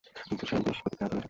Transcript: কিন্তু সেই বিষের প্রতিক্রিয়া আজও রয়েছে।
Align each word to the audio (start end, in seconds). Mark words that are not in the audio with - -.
কিন্তু 0.27 0.43
সেই 0.49 0.59
বিষের 0.65 0.83
প্রতিক্রিয়া 0.83 1.07
আজও 1.09 1.09
রয়েছে। 1.11 1.19